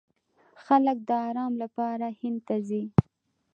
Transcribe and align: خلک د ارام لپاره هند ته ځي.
خلک 0.65 0.97
د 1.09 1.11
ارام 1.29 1.53
لپاره 1.63 2.07
هند 2.19 2.39
ته 2.47 2.55
ځي. 2.67 2.83